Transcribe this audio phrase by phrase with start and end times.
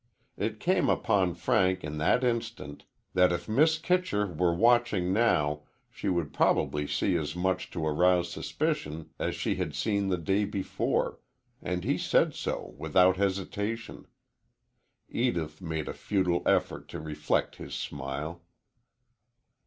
[0.35, 3.83] It came upon Frank in that instant that if Mrs.
[3.83, 9.57] Kitcher were watching now she would probably see as much to arouse suspicion as she
[9.57, 11.19] had seen the day before,
[11.61, 14.07] and he said so without hesitation.
[15.07, 18.41] Edith made a futile effort to reflect his smile.